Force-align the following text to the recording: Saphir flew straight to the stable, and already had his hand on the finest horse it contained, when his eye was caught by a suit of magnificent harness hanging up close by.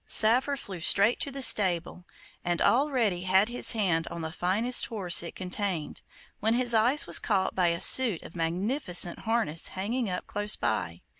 Saphir 0.07 0.57
flew 0.57 0.79
straight 0.79 1.19
to 1.19 1.29
the 1.31 1.43
stable, 1.43 2.05
and 2.43 2.59
already 2.59 3.21
had 3.21 3.49
his 3.49 3.73
hand 3.73 4.07
on 4.07 4.21
the 4.21 4.31
finest 4.31 4.87
horse 4.87 5.21
it 5.21 5.35
contained, 5.35 6.01
when 6.39 6.55
his 6.55 6.73
eye 6.73 6.97
was 7.05 7.19
caught 7.19 7.53
by 7.53 7.67
a 7.67 7.79
suit 7.79 8.23
of 8.23 8.35
magnificent 8.35 9.19
harness 9.19 9.67
hanging 9.67 10.09
up 10.09 10.25
close 10.25 10.55
by. 10.55 11.01